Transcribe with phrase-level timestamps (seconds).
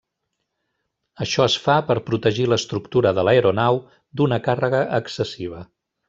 [1.25, 3.77] Això es fa per protegir l'estructura de l'aeronau
[4.21, 5.61] d'una càrrega excessiva.